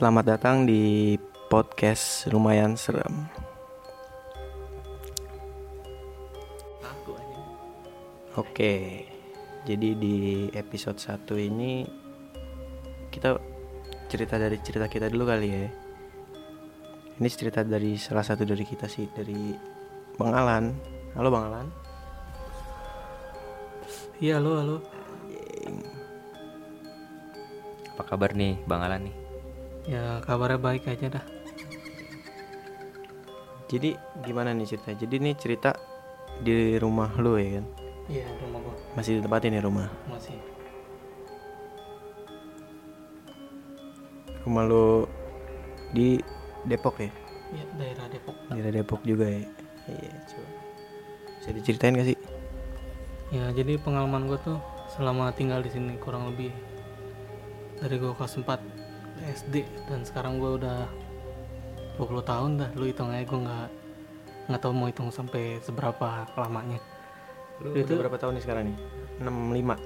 [0.00, 1.12] selamat datang di
[1.52, 3.28] podcast lumayan serem.
[8.40, 9.04] Oke,
[9.68, 11.84] jadi di episode 1 ini
[13.12, 13.36] kita
[14.08, 15.68] cerita dari cerita kita dulu kali ya.
[17.20, 19.52] Ini cerita dari salah satu dari kita sih, dari
[20.16, 20.72] Bang Alan.
[21.12, 21.68] Halo Bang Alan.
[24.16, 24.76] Iya halo halo.
[27.92, 29.29] Apa kabar nih Bang Alan nih?
[29.88, 31.24] Ya kabarnya baik aja dah.
[33.70, 33.94] Jadi
[34.26, 34.90] gimana nih cerita?
[34.98, 35.70] Jadi ini cerita
[36.42, 37.66] di rumah lu ya kan?
[38.10, 39.86] Iya rumah gua Masih ditempatin ya rumah?
[40.10, 40.34] masih.
[44.42, 45.06] Rumah lu
[45.94, 46.18] di
[46.66, 47.10] Depok ya?
[47.54, 48.36] Iya daerah Depok.
[48.50, 49.42] Daerah Depok juga ya?
[49.86, 50.50] Iya, coba.
[51.38, 52.18] Bisa diceritain gak sih?
[53.30, 54.58] Ya jadi pengalaman gua tuh
[54.90, 56.50] selama tinggal di sini kurang lebih
[57.78, 58.58] dari gua kelas 4
[59.22, 60.78] SD dan sekarang gua udah
[61.96, 62.70] 20 tahun dah.
[62.74, 63.68] Lu hitung aja gua nggak
[64.50, 66.80] nggak tahu mau hitung sampai seberapa lamanya.
[67.60, 68.76] Lu Itu- berapa tahun nih sekarang nih?
[69.20, 69.76] 65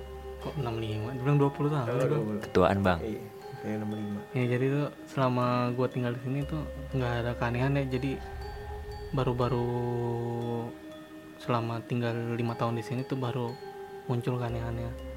[0.40, 1.10] Kok 65?
[1.16, 1.86] Dibilang 20 tahun.
[1.88, 2.36] gua.
[2.40, 2.98] Ketuaan Bang.
[3.00, 3.20] Iya,
[3.60, 7.84] kayak 65 Ya jadi tuh selama gua tinggal di sini tuh nggak ada keanehan ya.
[7.90, 8.10] Jadi
[9.10, 9.66] baru-baru
[11.38, 13.50] selama tinggal lima tahun di sini tuh baru
[14.06, 15.13] muncul keanehannya.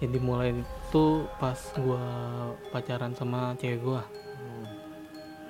[0.00, 1.04] Jadi mulai itu
[1.36, 2.00] pas gua
[2.72, 4.02] pacaran sama cewek gua.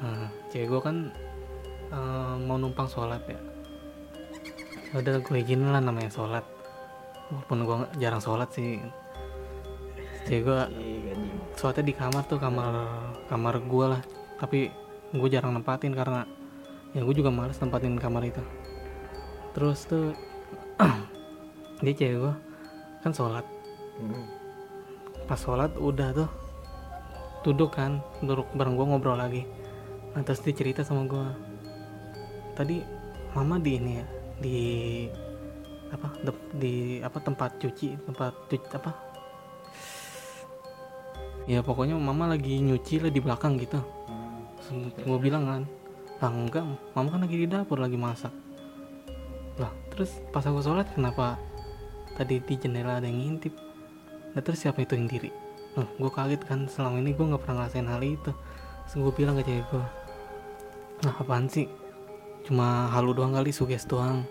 [0.02, 0.96] Nah, cewek gua kan
[1.90, 3.38] eh, mau numpang sholat ya.
[4.90, 6.42] Ya Udah gue izinin lah namanya sholat.
[7.30, 8.82] Walaupun nggak- jarang sholat sih.
[10.26, 10.90] Cewek gaji
[11.54, 12.72] sholatnya di kamar tuh kamar
[13.28, 14.02] kamar gue lah
[14.40, 14.72] tapi
[15.12, 16.24] gue jarang nempatin karena
[16.96, 18.40] ya gue juga males nempatin kamar itu
[19.52, 20.16] terus tuh
[21.84, 22.34] dia cewek gue
[23.04, 23.44] kan sholat
[24.00, 24.24] Hmm.
[25.30, 26.30] Pas sholat udah tuh.
[27.46, 29.46] Duduk kan duduk bareng gue ngobrol lagi.
[30.10, 31.26] Nah terus dia cerita sama gue
[32.58, 32.82] tadi
[33.30, 34.06] mama di ini ya
[34.42, 34.58] di
[35.94, 38.90] apa dep- di apa tempat cuci tempat cuci apa?
[41.46, 43.78] Ya pokoknya mama lagi nyuci lah di belakang gitu.
[45.06, 45.62] Gue bilang kan
[46.20, 48.34] lah enggak mama kan lagi di dapur lagi masak.
[49.62, 51.38] Lah terus pas aku sholat kenapa
[52.18, 53.69] tadi di jendela ada yang ngintip
[54.30, 55.30] nah terus siapa itu yang diri
[55.70, 58.34] Nah, gue kaget kan selama ini gue nggak pernah ngerasain hal itu
[58.90, 59.86] Terus gue bilang ke cewek gue
[61.06, 61.70] Nah apaan sih
[62.42, 64.26] Cuma halu doang kali suges doang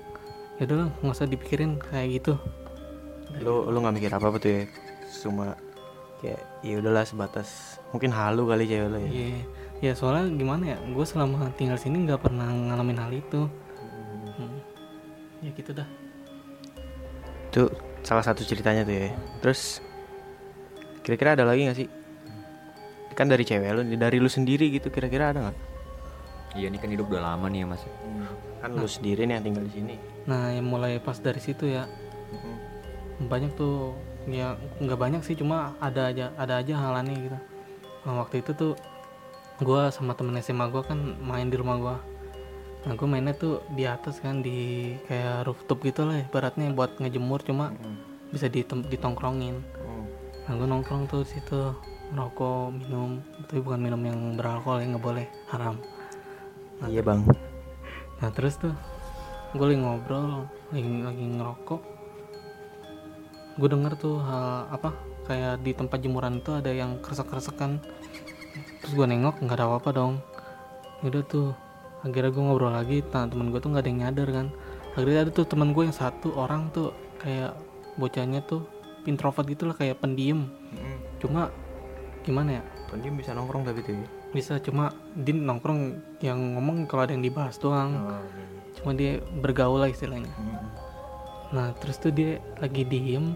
[0.60, 2.36] Ya udah lah, nggak usah dipikirin kayak gitu
[3.40, 4.62] Lu lu nggak mikir apa-apa tuh ya?
[5.24, 5.56] Cuma
[6.20, 9.08] kayak ya udahlah sebatas mungkin halu kali cewek lu ya.
[9.08, 9.40] Iya
[9.80, 13.48] Ya soalnya gimana ya Gue selama tinggal sini nggak pernah ngalamin hal itu
[14.36, 14.60] Hmm.
[15.40, 15.88] Ya gitu dah
[17.48, 17.72] Itu
[18.04, 19.08] salah satu ceritanya tuh ya.
[19.40, 19.80] Terus
[21.10, 21.90] kira-kira ada lagi gak sih?
[23.18, 25.58] Kan dari cewek lu, dari lu sendiri gitu kira-kira ada nggak?
[26.54, 27.82] Iya ini kan hidup udah lama nih ya Mas.
[28.62, 29.96] Kan lu sendiri nih yang tinggal di sini.
[30.30, 31.90] Nah yang mulai pas dari situ ya
[33.20, 33.98] banyak tuh
[34.30, 37.38] ya nggak banyak sih cuma ada aja ada aja hal aneh gitu
[38.08, 38.74] nah, waktu itu tuh
[39.60, 41.96] gue sama temen SMA gue kan main di rumah gue
[42.88, 47.44] nah gue mainnya tuh di atas kan di kayak rooftop gitu lah ibaratnya buat ngejemur
[47.44, 47.76] cuma
[48.32, 49.60] bisa ditem- ditongkrongin
[50.50, 51.78] nah gue nongkrong tuh situ
[52.10, 55.78] merokok minum tapi bukan minum yang beralkohol ya nggak boleh haram
[56.88, 57.28] Iya bang.
[58.24, 58.72] Nah terus tuh
[59.52, 61.82] gue lagi ngobrol, lagi, lagi ngerokok.
[63.60, 64.96] Gue denger tuh hal apa
[65.28, 67.84] kayak di tempat jemuran itu ada yang kresek-kresekan.
[68.80, 70.14] Terus gue nengok nggak ada apa-apa dong.
[71.04, 71.52] Udah tuh
[72.00, 73.04] akhirnya gue ngobrol lagi.
[73.12, 74.48] Nah temen gue tuh nggak ada yang nyadar kan.
[74.96, 77.60] Akhirnya ada tuh temen gue yang satu orang tuh kayak
[78.00, 78.64] bocahnya tuh
[79.08, 80.50] introvert gitu lah kayak pendiam.
[81.22, 81.54] Cuma
[82.26, 82.64] gimana ya?
[82.90, 83.94] Pendiam bisa nongkrong tapi tuh.
[83.96, 84.08] ya?
[84.30, 85.82] Bisa cuma dia nongkrong
[86.24, 87.96] yang ngomong kalau ada yang dibahas doang.
[87.96, 88.22] Oh,
[88.80, 90.32] cuma dia bergaul lah istilahnya
[91.50, 93.36] nah terus tuh dia lagi diem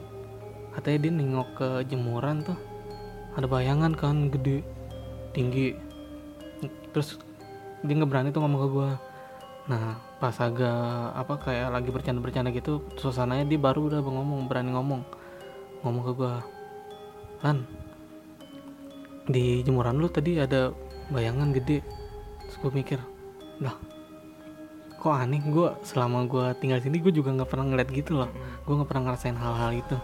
[0.77, 2.57] katanya dia nengok ke jemuran tuh
[3.33, 4.61] ada bayangan kan gede
[5.33, 5.73] tinggi
[6.93, 7.17] terus
[7.81, 8.91] dia nggak berani tuh ngomong ke gua
[9.63, 15.01] nah pas agak apa kayak lagi bercanda-bercanda gitu suasananya dia baru udah ngomong berani ngomong
[15.83, 16.33] ngomong ke gua
[17.43, 17.67] lan
[19.27, 20.71] di jemuran lu tadi ada
[21.11, 21.79] bayangan gede.
[22.47, 22.99] Terus gue mikir
[23.63, 23.75] lah
[24.99, 25.43] kok aneh?
[25.43, 28.31] Gue selama gue tinggal sini gue juga nggak pernah ngeliat gitu loh.
[28.63, 29.97] Gue nggak pernah ngerasain hal-hal itu.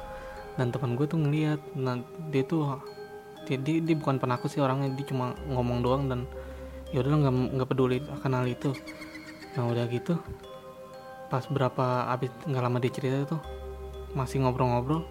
[0.60, 2.00] Dan teman gue tuh ngeliat nah
[2.32, 2.80] dia tuh
[3.48, 6.28] dia, dia, dia bukan penakut sih orangnya dia cuma ngomong doang dan
[6.92, 8.76] ya udah nggak nggak peduli akan hal itu.
[9.56, 10.20] Nah udah gitu
[11.30, 13.42] pas berapa abis nggak lama dia cerita tuh
[14.18, 15.06] masih ngobrol-ngobrol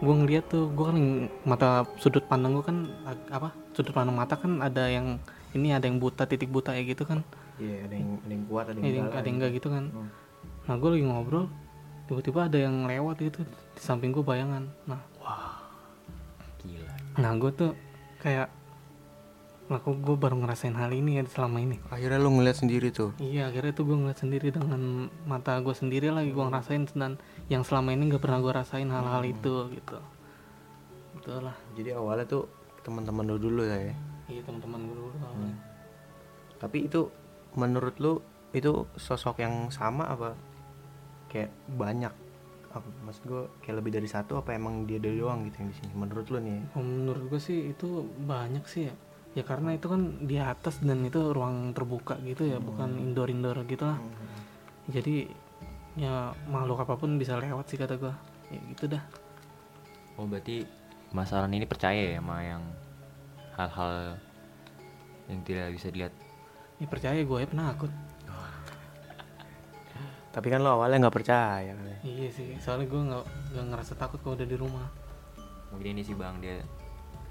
[0.00, 0.98] gue ngeliat tuh gue kan
[1.44, 1.68] mata
[2.00, 2.88] sudut pandang gue kan
[3.28, 5.20] apa sudut pandang mata kan ada yang
[5.52, 7.20] ini ada yang buta titik buta ya gitu kan
[7.60, 9.68] iya ada yang ada yang kuat ada yang ada yang, enggak ada yang enggak gitu
[9.68, 10.08] kan Hmm.
[10.64, 11.46] nah gue lagi ngobrol
[12.08, 15.00] tiba-tiba ada yang lewat gitu di samping gue bayangan nah
[16.60, 16.92] Gila.
[17.16, 17.70] nah gue tuh
[18.20, 18.48] kayak
[19.78, 21.78] kok gue baru ngerasain hal ini ya selama ini?
[21.94, 23.14] Akhirnya lu ngeliat sendiri tuh?
[23.22, 27.62] Iya akhirnya tuh gue ngeliat sendiri dengan mata gue sendiri lagi gue ngerasain dan yang
[27.62, 29.98] selama ini nggak pernah gue rasain hal-hal itu gitu.
[31.14, 31.54] Betul lah.
[31.78, 32.50] Jadi awalnya tuh
[32.82, 33.78] teman-teman lu dulu ya?
[33.78, 33.94] Ya.
[34.26, 35.54] iya teman-teman gue dulu Hmm.
[36.58, 37.06] tapi itu
[37.54, 38.18] menurut lu
[38.50, 40.34] itu sosok yang sama apa?
[41.30, 42.10] Kayak banyak?
[42.74, 45.76] Apa maksud gue kayak lebih dari satu apa emang dia dari doang gitu yang di
[45.78, 45.92] sini?
[45.94, 48.94] Menurut lu nih Oh, menurut gue sih itu banyak sih ya
[49.38, 53.62] ya karena itu kan di atas dan itu ruang terbuka gitu ya bukan indoor indoor
[53.62, 54.02] gitu lah
[54.90, 55.30] jadi
[55.98, 58.14] ya makhluk apa pun bisa lewat sih kata gue
[58.50, 59.02] ya gitu dah.
[60.18, 60.66] Oh berarti
[61.10, 62.62] masalah ini percaya ya sama yang
[63.54, 64.18] hal-hal
[65.30, 66.14] yang tidak bisa dilihat.
[66.80, 67.92] ya percaya gue ya penakut.
[70.34, 71.98] Tapi kan lo awalnya nggak percaya kan ya.
[72.06, 73.24] iya sih soalnya gue nggak
[73.54, 74.86] nggak ngerasa takut kalau udah di rumah.
[75.70, 76.62] Mungkin ini sih bang dia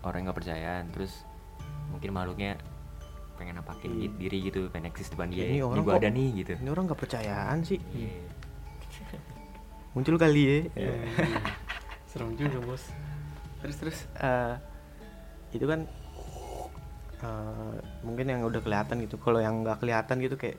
[0.04, 1.28] orang yang nggak percayaan terus
[2.00, 2.56] mungkin makhluknya
[3.36, 4.00] pengen nampakin Iya.
[4.02, 5.44] gitu- diri gitu pengen eksis depan dia.
[5.46, 6.52] Ini orang gua kok- ada nih gitu.
[6.56, 8.12] ini orang nggak percayaan sih Iya.
[9.92, 10.96] muncul kali ya Iya, iya.
[12.10, 12.84] serem juga bos
[13.60, 14.56] terus terus eh,
[15.52, 15.84] itu kan
[17.20, 20.56] eh, mungkin yang udah kelihatan gitu kalau yang nggak kelihatan gitu kayak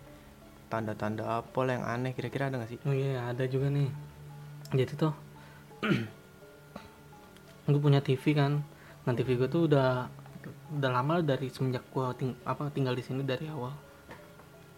[0.68, 3.88] tanda-tanda apa lah yang aneh kira-kira ada nggak sih oh iya ada juga nih
[4.72, 5.14] jadi tuh
[7.66, 8.60] gue punya TV kan
[9.02, 10.10] nah TV gue tuh udah
[10.72, 13.72] udah lama dari semenjak gue ting apa tinggal di sini dari awal.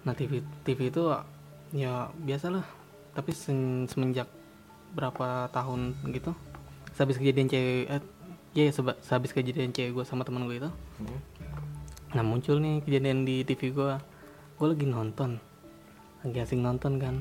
[0.02, 1.02] Nah TV TV itu
[1.72, 2.64] ya biasalah
[3.12, 4.26] tapi sen- semenjak
[4.92, 6.36] berapa tahun gitu
[6.92, 8.02] sehabis kejadian cewek eh,
[8.52, 10.68] ya seba- sehabis kejadian cewek gue sama teman gue itu
[12.12, 13.92] nah muncul nih kejadian di TV gue
[14.60, 15.40] gue lagi nonton.
[16.22, 17.18] Lagi asing nonton kan.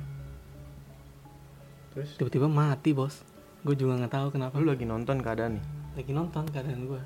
[1.95, 2.13] Terus?
[2.19, 3.25] Tiba-tiba mati bos.
[3.65, 4.61] Gue juga nggak tahu kenapa.
[4.61, 5.65] Lu lagi nonton keadaan nih?
[5.97, 7.01] Lagi nonton keadaan gue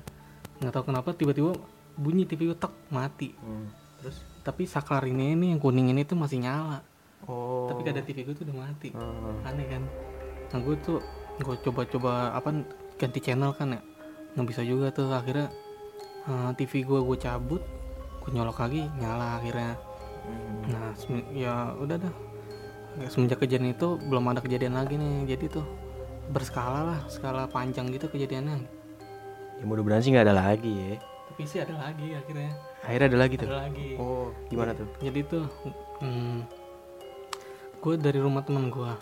[0.60, 1.52] nggak tahu kenapa tiba-tiba
[1.96, 3.32] bunyi TV gue tek mati.
[4.00, 6.84] Terus tapi saklar ini ini yang kuning ini tuh masih nyala.
[7.26, 7.66] Oh.
[7.72, 8.88] Tapi keadaan TV gue tuh udah mati.
[8.92, 9.48] Hmm.
[9.48, 9.82] aneh kan?
[10.52, 11.00] Nah gue tuh
[11.40, 12.64] gue coba-coba apa
[13.00, 13.80] ganti channel kan ya?
[14.36, 15.48] Nggak bisa juga tuh akhirnya
[16.28, 17.62] eh, TV gue gue cabut
[18.22, 19.74] gue nyolok lagi nyala akhirnya.
[20.26, 20.74] Hmm.
[20.74, 20.90] nah
[21.32, 22.14] ya udah dah.
[23.12, 25.36] Semenjak kejadian itu belum ada kejadian lagi nih.
[25.36, 25.66] Jadi tuh
[26.30, 28.66] berskala lah skala panjang gitu kejadiannya
[29.56, 30.94] ya mudah-mudahan sih nggak ada lagi ya.
[31.26, 32.52] Tapi sih ada lagi akhirnya.
[32.80, 33.48] Akhirnya ada lagi tuh?
[33.48, 33.88] Ada lagi.
[33.96, 34.88] Oh gimana tuh?
[35.00, 35.44] Jadi tuh
[36.00, 36.38] hmm,
[37.76, 38.92] gue dari rumah teman gue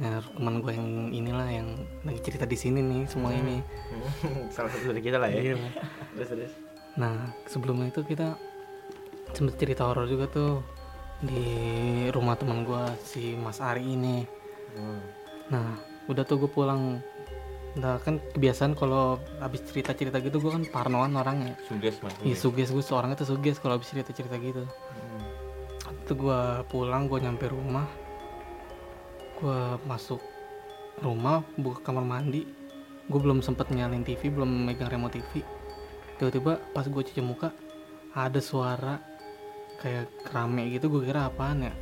[0.00, 1.68] ya teman gue yang inilah yang
[2.02, 3.60] lagi cerita di sini nih semua ini.
[4.54, 5.54] Salah satu dari kita lah Iya.
[6.16, 6.52] terus terus.
[6.98, 8.34] Nah sebelumnya itu kita
[9.32, 10.60] sempet cerita horor juga tuh
[11.22, 11.44] di
[12.10, 14.26] rumah teman gue si Mas Ari ini.
[15.52, 15.78] Nah
[16.10, 16.98] udah tuh gue pulang
[17.72, 21.56] Nah kan kebiasaan kalau habis cerita-cerita gitu gue kan parnoan orangnya.
[21.64, 22.12] Suges mas.
[22.20, 22.68] Iya suges.
[22.68, 24.68] gue seorangnya tuh suges kalau habis cerita-cerita gitu.
[26.04, 27.88] Itu gue pulang gue nyampe rumah.
[29.40, 30.20] Gue masuk
[31.00, 32.44] rumah buka kamar mandi.
[33.08, 35.42] Gue belum sempet nyalain TV belum megang remote TV
[36.22, 37.50] Tiba-tiba pas gue cuci muka
[38.14, 38.94] Ada suara
[39.82, 41.74] kayak kerame gitu gue kira apaan ya.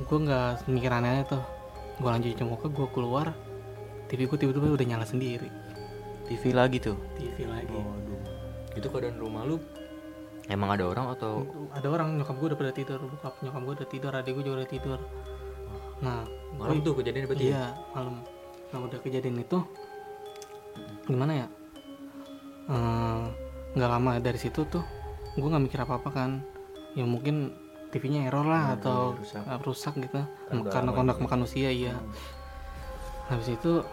[0.00, 1.44] Gue nggak mikir aneh tuh.
[2.00, 3.47] Gue lanjut cuci muka gue keluar
[4.08, 5.48] TV gue tiba-tiba udah nyala sendiri.
[6.24, 6.96] TV lagi tuh?
[7.14, 7.68] TV lagi.
[7.70, 8.20] Waduh.
[8.74, 9.56] Itu keadaan rumah lu?
[10.46, 11.44] Emang ada orang atau?
[11.70, 12.98] Ada orang nyokap gue udah pada tidur.
[13.02, 14.98] Bokap nyokap gue udah tidur adik gue juga udah tidur.
[16.00, 16.24] Nah
[16.54, 17.44] malam gue- tuh kejadian berarti?
[17.44, 17.50] ya?
[17.50, 18.14] iya malam.
[18.68, 19.58] Nah udah kejadian itu
[21.04, 21.46] gimana ya?
[22.68, 23.22] Eh,
[23.74, 24.84] nggak lama dari situ tuh
[25.34, 26.30] gue nggak mikir apa apa kan.
[26.92, 27.52] Ya mungkin
[27.88, 29.42] TV-nya error lah Hmm, atau rusak.
[29.62, 30.20] rusak gitu.
[30.66, 31.96] Karena kondak makan usia iya.
[33.28, 33.84] Habis itu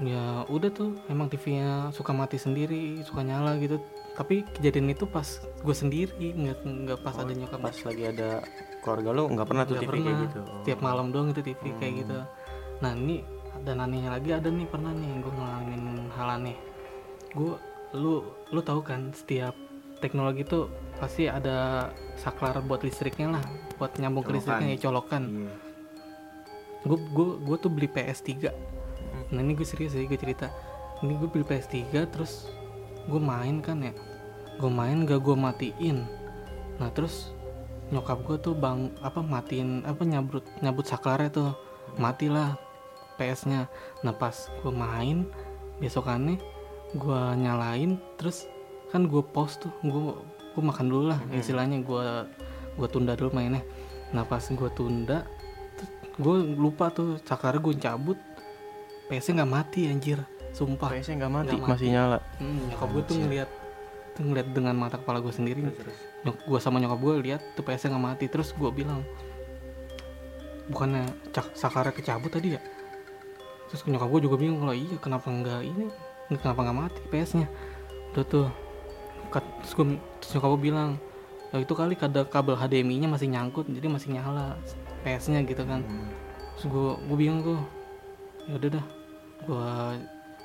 [0.00, 3.76] ya udah tuh emang TV-nya suka mati sendiri suka nyala gitu.
[4.12, 8.40] Tapi kejadian itu pas gue sendiri nggak nggak pas ada nyokap pas lagi ada
[8.80, 10.22] keluarga lu nggak pernah tuh Nggak TV kayak pernah.
[10.22, 10.40] gitu?
[10.62, 12.00] Tiap malam doang itu TV kayak Hmm.
[12.00, 12.18] gitu.
[12.80, 13.16] Nah ini
[13.62, 16.56] dan anehnya lagi ada nih pernah nih gue ngalamin hal aneh.
[17.30, 17.54] Gue
[17.92, 19.52] lu lu tahu kan setiap
[19.98, 23.44] teknologi tuh pasti ada saklar buat listriknya lah
[23.74, 25.22] buat nyambung ke listriknya ya colokan.
[25.24, 25.54] Iya.
[26.82, 28.50] gue gue gue tuh beli PS3
[29.32, 30.52] nah ini gue serius sih gue cerita.
[31.02, 32.52] Ini gue beli PS3 terus
[33.08, 33.90] gue main kan ya.
[34.60, 36.04] Gue main gak gue matiin.
[36.78, 37.32] Nah terus
[37.90, 41.50] nyokap gue tuh bang apa matiin apa nyabut nyabut saklarnya tuh.
[41.98, 42.56] Matilah
[43.18, 43.68] PS nya
[44.04, 45.26] nah pas gue main
[45.80, 46.38] besokannya
[46.92, 48.46] gue nyalain terus
[48.92, 49.72] kan gue pause tuh.
[49.82, 50.14] Gue
[50.52, 52.04] gue makan dulu lah istilahnya gue
[52.78, 53.64] gue tunda dulu mainnya.
[54.12, 55.24] Nah pas gue tunda
[56.20, 58.20] gue lupa tuh cakar gue cabut
[59.10, 60.20] PS nggak mati anjir.
[60.52, 60.92] Sumpah.
[60.92, 61.70] PS-nya nggak mati, mati.
[61.72, 62.18] masih nyala.
[62.36, 63.50] Hmm, nyokap gue tuh ngeliat
[64.12, 65.64] tuh ngeliat dengan mata kepala gue sendiri.
[66.28, 68.24] Nyok gue sama nyokap gue lihat tuh PS nggak mati.
[68.28, 69.00] Terus gue bilang
[70.68, 72.60] bukannya cak sakara kecabut tadi ya?
[73.72, 75.88] Terus nyokap gue juga bingung kalau iya kenapa nggak ini?
[76.32, 77.48] Kenapa nggak mati PS nya
[78.12, 78.48] udah tuh
[79.32, 80.90] terus, gua, terus nyokap gue bilang
[81.48, 84.60] "Ya itu kali ada kabel HDMI nya masih nyangkut jadi masih nyala
[85.00, 85.80] PS nya gitu kan.
[86.60, 87.60] Terus gue gue bingung tuh
[88.44, 88.84] ya udah dah
[89.42, 89.68] gue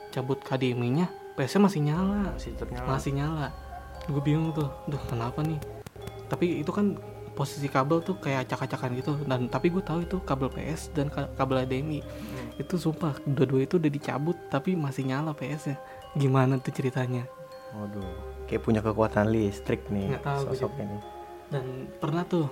[0.09, 2.33] cabut HDMI nya PS masih nyala.
[2.33, 2.87] Masih ternyala.
[2.87, 3.47] masih nyala.
[4.05, 5.61] Gue bingung tuh duh kenapa nih?
[6.25, 6.97] Tapi itu kan
[7.31, 9.13] posisi kabel tuh kayak acak-acakan gitu.
[9.21, 12.01] Dan tapi gue tahu itu kabel PS dan ka- kabel HDMI
[12.57, 15.77] itu sumpah dua-dua itu udah dicabut tapi masih nyala PS nya
[16.15, 17.29] gimana tuh ceritanya?
[17.69, 18.09] Waduh,
[18.45, 20.97] kayak punya kekuatan listrik nih Nggak tahu gua sosok ini.
[21.47, 21.63] dan
[21.95, 22.47] pernah tuh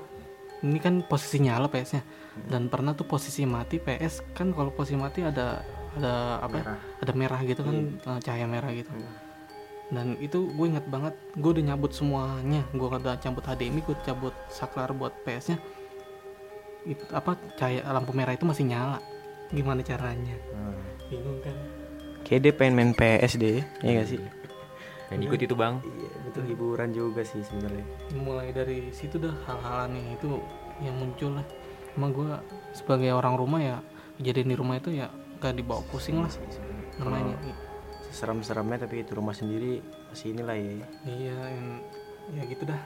[0.64, 2.04] ini kan posisi nyala PS nya.
[2.48, 5.64] Dan pernah tuh posisi mati PS kan kalau posisi mati ada
[5.96, 6.80] ada apa ya, Merah.
[7.00, 8.92] ada merah gitu kan eh, cahaya merah gitu.
[9.92, 12.64] Dan itu gue inget banget gue udah nyabut semuanya.
[12.76, 15.58] Gue udah cabut HDMI gue cabut saklar buat PS nya.
[16.86, 19.00] Itu apa cahaya lampu merah itu masih nyala.
[19.54, 20.36] Gimana caranya?
[20.52, 20.76] Hmm.
[21.06, 21.54] bingung kan?
[22.26, 24.18] Kayak dia pengen main PS deh, ya gak sih?
[25.06, 25.78] Dan ikut itu bang.
[25.82, 27.86] Iya, betul hiburan juga sih sebenarnya.
[28.16, 30.42] mulai dari situ dah hal-hal aneh itu
[30.78, 31.46] yang muncul lah
[31.94, 32.32] emang gue
[32.72, 33.78] sebagai orang rumah ya
[34.18, 35.08] kejadian di rumah itu ya
[35.40, 36.32] gak dibawa pusing lah
[36.98, 37.38] namanya
[38.10, 40.88] Serem-seremnya tapi itu rumah sendiri masih inilah ya.
[41.06, 41.84] iya yang-
[42.32, 42.82] ya gitu dah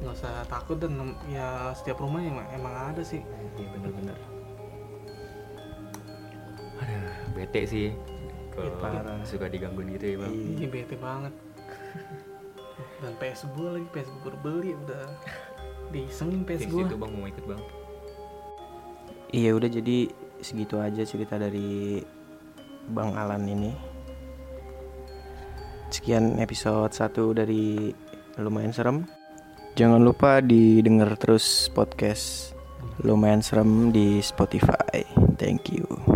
[0.00, 0.96] nggak usah takut dan
[1.26, 3.20] ya setiap rumah emang, emang ada sih
[3.54, 4.16] Iya benar-benar.
[6.80, 7.88] Aduh, bete sih.
[8.50, 9.18] Kalau parah.
[9.22, 10.34] suka digangguin gitu ya bang.
[10.34, 10.68] Iya.
[10.68, 11.34] bete banget
[13.00, 15.04] dan PS gue lagi PS gue baru beli udah
[15.90, 17.62] diisengin PS gue itu bang mau ikut bang.
[19.30, 19.98] Iya udah jadi
[20.42, 22.02] segitu aja cerita dari
[22.90, 23.70] Bang Alan ini.
[25.90, 27.94] Sekian episode 1 dari
[28.38, 29.06] Lumayan Serem.
[29.78, 32.54] Jangan lupa didengar terus podcast
[33.06, 35.06] Lumayan Serem di Spotify.
[35.38, 36.09] Thank you.